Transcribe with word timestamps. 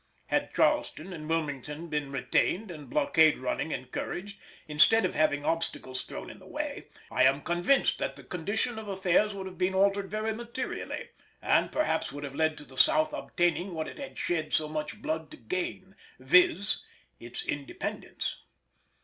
Had 0.29 0.51
Charleston 0.55 1.13
and 1.13 1.29
Wilmington 1.29 1.87
been 1.87 2.11
retained 2.11 2.71
and 2.71 2.89
blockade 2.89 3.37
running 3.37 3.71
encouraged, 3.71 4.39
instead 4.67 5.05
of 5.05 5.13
having 5.13 5.45
obstacles 5.45 6.01
thrown 6.01 6.31
in 6.31 6.39
the 6.39 6.47
way, 6.47 6.87
I 7.11 7.25
am 7.25 7.43
convinced 7.43 7.99
that 7.99 8.15
the 8.15 8.23
condition 8.23 8.79
of 8.79 8.87
affairs 8.87 9.35
would 9.35 9.45
have 9.45 9.59
been 9.59 9.75
altered 9.75 10.09
very 10.09 10.33
materially, 10.33 11.09
and 11.39 11.71
perhaps 11.71 12.11
would 12.11 12.23
have 12.23 12.33
led 12.33 12.57
to 12.57 12.65
the 12.65 12.77
South 12.77 13.13
obtaining 13.13 13.75
what 13.75 13.87
it 13.87 13.99
had 13.99 14.17
shed 14.17 14.53
so 14.53 14.67
much 14.67 15.03
blood 15.03 15.29
to 15.29 15.37
gain, 15.37 15.95
viz. 16.17 16.77
its 17.19 17.43
independence. 17.45 18.37